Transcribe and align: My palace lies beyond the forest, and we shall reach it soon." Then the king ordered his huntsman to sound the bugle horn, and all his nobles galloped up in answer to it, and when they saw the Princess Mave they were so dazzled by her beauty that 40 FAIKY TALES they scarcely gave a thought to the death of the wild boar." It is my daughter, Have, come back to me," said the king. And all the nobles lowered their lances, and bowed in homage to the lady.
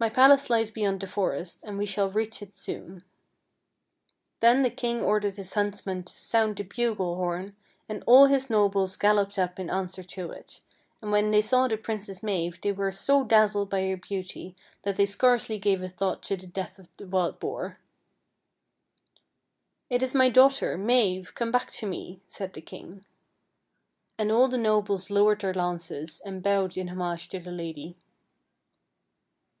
My 0.00 0.10
palace 0.10 0.50
lies 0.50 0.70
beyond 0.70 1.00
the 1.00 1.06
forest, 1.06 1.60
and 1.64 1.78
we 1.78 1.86
shall 1.86 2.10
reach 2.10 2.42
it 2.42 2.54
soon." 2.54 3.04
Then 4.40 4.62
the 4.62 4.68
king 4.68 5.00
ordered 5.00 5.36
his 5.36 5.54
huntsman 5.54 6.02
to 6.02 6.12
sound 6.12 6.56
the 6.58 6.62
bugle 6.62 7.16
horn, 7.16 7.56
and 7.88 8.04
all 8.06 8.26
his 8.26 8.50
nobles 8.50 8.98
galloped 8.98 9.38
up 9.38 9.58
in 9.58 9.70
answer 9.70 10.02
to 10.02 10.30
it, 10.30 10.60
and 11.00 11.10
when 11.10 11.30
they 11.30 11.40
saw 11.40 11.68
the 11.68 11.78
Princess 11.78 12.22
Mave 12.22 12.60
they 12.60 12.70
were 12.70 12.90
so 12.92 13.24
dazzled 13.24 13.70
by 13.70 13.88
her 13.88 13.96
beauty 13.96 14.54
that 14.82 14.90
40 14.90 14.90
FAIKY 14.90 14.96
TALES 14.96 14.96
they 14.98 15.06
scarcely 15.06 15.58
gave 15.58 15.82
a 15.82 15.88
thought 15.88 16.22
to 16.24 16.36
the 16.36 16.48
death 16.48 16.78
of 16.78 16.90
the 16.98 17.06
wild 17.06 17.40
boar." 17.40 17.78
It 19.88 20.02
is 20.02 20.12
my 20.14 20.28
daughter, 20.28 20.76
Have, 20.76 21.34
come 21.34 21.50
back 21.50 21.70
to 21.70 21.86
me," 21.86 22.20
said 22.28 22.52
the 22.52 22.60
king. 22.60 23.06
And 24.18 24.30
all 24.30 24.48
the 24.48 24.58
nobles 24.58 25.08
lowered 25.08 25.40
their 25.40 25.54
lances, 25.54 26.20
and 26.26 26.42
bowed 26.42 26.76
in 26.76 26.88
homage 26.88 27.30
to 27.30 27.38
the 27.40 27.50
lady. 27.50 27.96